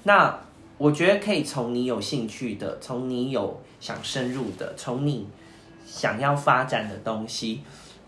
[0.04, 0.38] 那
[0.82, 5.28] 我觉得可以从你有兴趣的，从你有想深入的，从你。
[5.86, 7.62] 想要发展的东西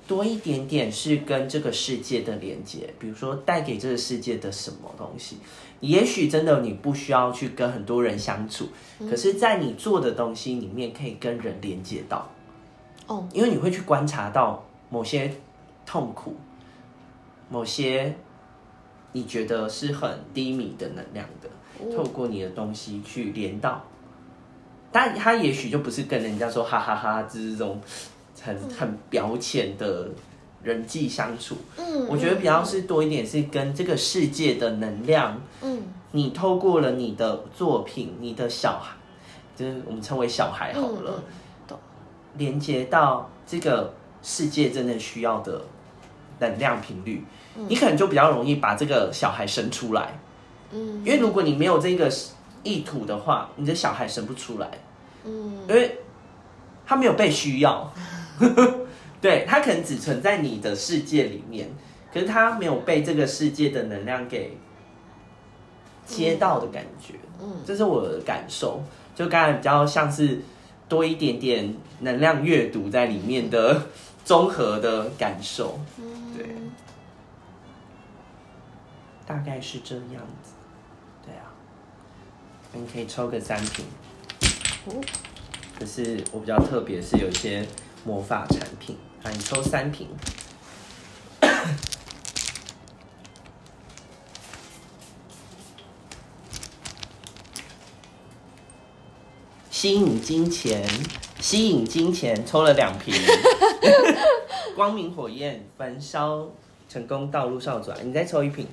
[0.07, 5.37] 多一点点，是跟这个世界的连接，比如说带给这个世界的什么东西。
[5.81, 8.69] 也许真的你不需要去跟很多人相处，
[8.99, 12.29] 可是，在你做的东西里面可以跟人连接到。
[13.07, 15.29] 哦，因为你会去观察到某些
[15.85, 16.37] 痛苦，
[17.49, 18.15] 某些
[19.11, 21.49] 你觉得是很低迷的能量的，
[21.95, 23.83] 透过你的东西去连到。
[24.91, 27.81] 但他也许就不是跟人家说哈哈哈，就是这种
[28.39, 30.07] 很很表浅的
[30.61, 31.57] 人际相处。
[31.77, 35.41] 嗯，我觉得比较是多一点是跟这个世界的能量。
[35.63, 35.81] 嗯，
[36.11, 38.95] 你透过了你的作品，你的小孩，
[39.55, 41.23] 就是我们称为小孩好了，
[41.71, 41.77] 嗯、
[42.37, 45.59] 连接到这个世界真的需要的
[46.37, 47.25] 能量频率，
[47.67, 50.19] 你可能就比较容易把这个小孩生出来。
[50.73, 52.11] 嗯，因为如果你没有这个。
[52.65, 54.71] 意图的话，你的小孩生不出来，
[55.25, 55.99] 嗯，因为
[56.85, 57.91] 他没有被需要，
[59.19, 61.69] 对，他可能只存在你的世界里面，
[62.13, 64.57] 可是他没有被这个世界的能量给
[66.05, 68.81] 接到的感觉，嗯，这是我的感受，
[69.13, 70.39] 就刚才比较像是
[70.87, 73.89] 多一点点能量阅读在里面的
[74.23, 75.77] 综合的感受，
[76.33, 76.47] 对，
[79.27, 80.52] 大概是这样子。
[82.75, 83.85] 你可以抽个三瓶，
[85.79, 87.63] 可是我比较特别，是有一些
[88.03, 90.07] 魔法产品，啊，你抽三瓶，
[99.69, 100.83] 吸引金钱，
[101.39, 103.13] 吸引金钱，抽了两瓶，
[104.75, 106.49] 光明火焰焚烧
[106.89, 108.65] 成功，道路上转，你再抽一瓶，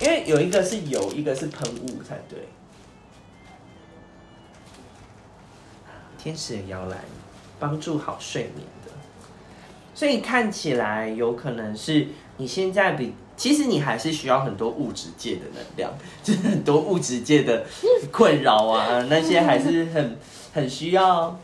[0.00, 2.46] 因为有一个是油，一个是喷雾才对。
[6.26, 6.98] 天使的摇篮，
[7.60, 8.90] 帮助好睡眠的，
[9.94, 12.08] 所以看起来有可能是
[12.38, 17.64] 你现在比，其实你还是需要很多物质界的能量， 就是很多物质界的
[18.10, 20.18] 困扰啊，那些还是很
[20.52, 21.38] 很需要，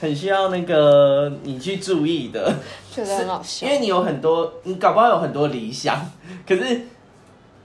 [0.00, 2.54] 很需要那个你去注意的，
[2.94, 6.08] 觉得很好笑，因为你有很多，你搞不好有很多理想，
[6.46, 6.82] 可是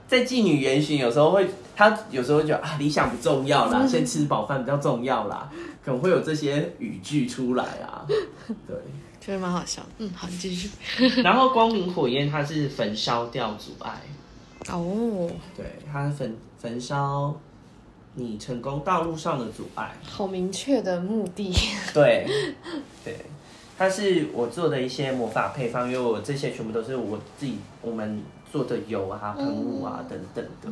[0.08, 1.46] 在妓女原型有时候会，
[1.76, 5.48] 他有时候会觉得啊，理想不重要啦，先吃饱饭比较重要啦，
[5.84, 8.06] 可能会有这些语句出来啊。
[8.66, 8.74] 对，
[9.20, 9.82] 觉得蛮好笑。
[9.98, 10.70] 嗯，好，你继续。
[11.22, 14.00] 然后光明火焰，它是焚烧掉阻碍。
[14.70, 17.36] 哦，对，它是焚焚烧
[18.14, 19.94] 你成功道路上的阻碍。
[20.02, 21.52] 好明确的目的。
[21.92, 22.26] 对，
[23.04, 23.16] 对。
[23.78, 30.70] 它是我做的一些魔法配方，因为我这些全部都是我自己我们做的油啊、喷雾啊等等的。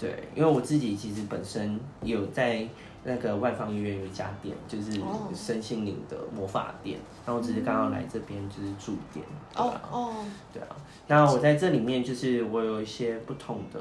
[0.00, 2.66] 对，因为我自己其实本身有在
[3.04, 4.98] 那个外方医院有一家店，就是
[5.34, 9.24] 身心灵的魔法店，然后只是刚刚来这边就是驻店。
[9.56, 10.14] 哦哦，
[10.52, 10.68] 对啊。
[11.06, 13.80] 那我在这里面就是我有一些不同的，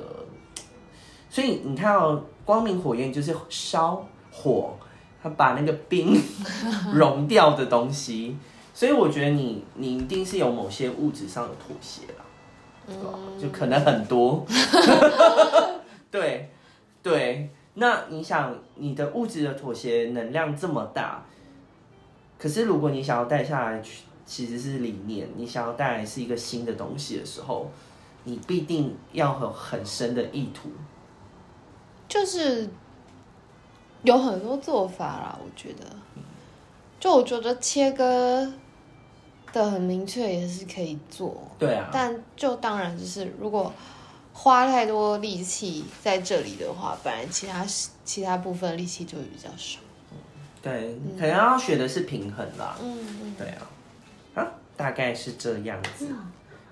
[1.30, 4.78] 所以你看哦光明火焰就是烧火，
[5.24, 6.20] 它把那个冰
[6.94, 8.36] 融掉的东西。
[8.74, 12.24] 所以我觉得你你一定是有某些物质上的妥协啦，
[12.88, 14.46] 嗯，就可能很多，
[16.12, 16.50] 对
[17.02, 17.50] 对。
[17.76, 21.24] 那你想你的物质的妥协能量这么大，
[22.38, 23.82] 可是如果你想要带下来，
[24.26, 27.72] 其实是理念，你想要带来是一个新的东西的时候，
[28.26, 30.70] 你必定要有很深的意图，
[32.08, 32.70] 就是
[34.04, 35.40] 有很多做法啦。
[35.42, 35.86] 我觉得，
[37.00, 38.52] 就我觉得切割。
[39.52, 43.74] 的很明确也是可以做，对啊，但就当然就是如果
[44.42, 47.66] 花太多力气在这里的话，本来其他
[48.06, 49.80] 其他部分力气就会比较少。
[50.62, 52.78] 对，嗯、可能要学的是平衡啦。
[52.82, 53.68] 嗯嗯，对啊，
[54.36, 56.08] 啊，大概是这样子。
[56.10, 56.32] 嗯、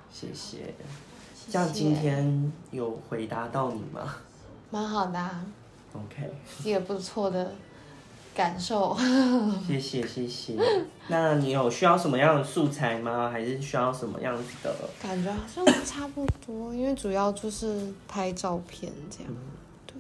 [0.10, 0.74] 谢谢。
[1.52, 4.16] 这样今天有回答到你吗？
[4.72, 5.46] 蛮好的、啊。
[5.94, 6.32] OK，
[6.64, 7.52] 一个不错的。
[8.38, 8.96] 感受，
[9.68, 10.54] 谢谢谢谢。
[11.10, 13.32] 那你有需要什么样的素材吗？
[13.32, 14.76] 还是需要什么样子的？
[15.02, 19.34] 感觉好像差不多，因为主要就是拍照片这样。
[19.88, 19.96] 对。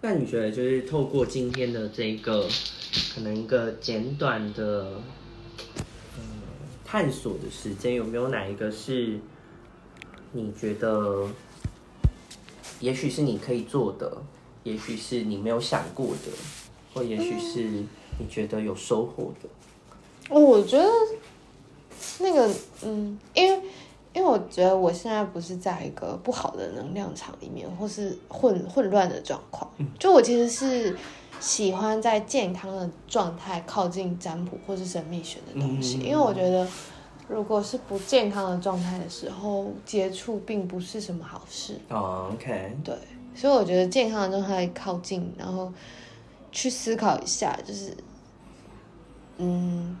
[0.00, 2.48] 那你觉得，就是透过今天的这个，
[3.14, 5.00] 可能一个简短的，
[6.18, 6.42] 嗯，
[6.84, 9.20] 探索的时间，有没有哪一个是
[10.32, 11.28] 你觉得，
[12.80, 14.20] 也许是你可以做的，
[14.64, 16.32] 也许是你没有想过的？
[16.92, 17.62] 或也许是
[18.18, 19.48] 你觉得有收获的。
[20.30, 20.88] 嗯，我觉得
[22.20, 22.48] 那个，
[22.84, 23.60] 嗯，因为
[24.14, 29.68] 因为我觉得我现在不是在一个不好的能量场里面，或是混混乱的状况。
[29.98, 30.96] 就我其实是
[31.40, 36.66] 喜欢在健康的状态靠近占卜或是神秘学的东西，因为我觉得
[37.28, 41.78] 如果是不健康的状态的时候接触，并不是什么好事。
[41.88, 42.94] 哦，OK，对，
[43.34, 45.72] 所以我觉得健康的状态靠近，然后。
[46.52, 47.96] 去思考一下，就是，
[49.38, 49.96] 嗯，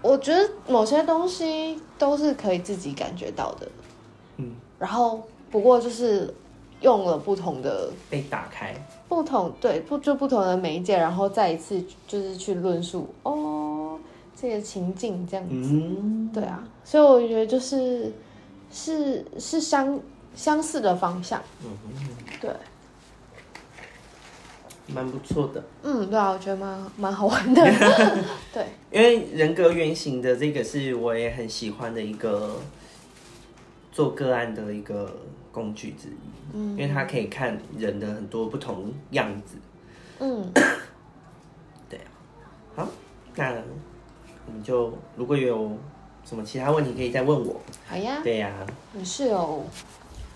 [0.00, 3.68] 我觉得某些东西都是可以自己感觉到的，
[4.38, 6.34] 嗯，然后不过就是
[6.80, 8.74] 用了不同的被打开，
[9.08, 13.98] 不同对不就不同的媒介，然后再一次就是去论述哦
[14.34, 18.10] 这个情境这样子，嗯，对啊，所以我觉得就是
[18.72, 20.00] 是是相
[20.34, 21.70] 相似的方向，嗯
[22.40, 22.50] 对。
[24.94, 27.62] 蛮不错的，嗯，对啊，我觉得蛮蛮好玩的，
[28.52, 32.60] 对，因为人格原型的这个是我也很喜欢的一个
[33.92, 35.16] 做个案的一个
[35.52, 39.56] 工具之一，嗯，因为它可以看人的很多不同样子，
[40.18, 40.50] 嗯，
[41.88, 42.06] 对啊，
[42.76, 42.88] 好，
[43.36, 43.52] 那
[44.46, 45.76] 我们就如果有
[46.24, 48.52] 什么其他问题可以再问我，好呀，对呀，
[48.92, 49.64] 你是有。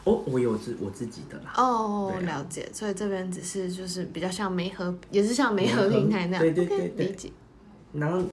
[0.04, 1.52] 哦，我有自我自己的啦。
[1.56, 6.40] 哦，了解，所以这边只是就是比较像媒合，也是像媒合平台那样。
[6.40, 7.30] 对对对对，理解。
[7.92, 8.20] 然后